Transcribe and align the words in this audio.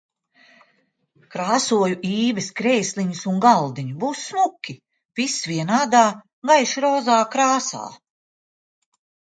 Krāsoju 1.35 1.97
Īves 2.13 2.47
krēsliņus 2.61 3.21
un 3.33 3.37
galdiņu. 3.45 3.93
Būs 4.05 4.25
smuki. 4.31 4.77
Viss 5.21 5.39
vienādā, 5.53 6.05
gaiši 6.53 6.85
rozā 6.89 7.21
krāsā. 7.37 7.89